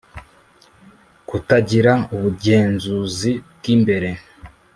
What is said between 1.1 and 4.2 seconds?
Kutagira ubugenzuzi bw imbere